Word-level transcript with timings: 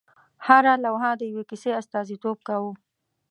هره 0.45 0.73
لوحه 0.83 1.11
د 1.17 1.21
یوې 1.31 1.43
کیسې 1.49 1.71
استازیتوب 1.81 2.37
کاوه. 2.47 2.71